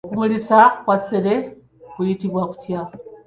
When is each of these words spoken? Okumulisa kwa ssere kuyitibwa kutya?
Okumulisa 0.07 0.57
kwa 0.83 0.95
ssere 1.01 1.33
kuyitibwa 1.91 2.41
kutya? 2.49 2.79